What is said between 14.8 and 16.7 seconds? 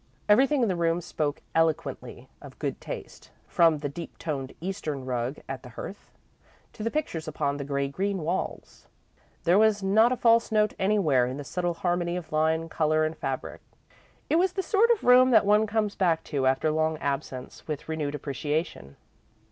of room that one comes back to,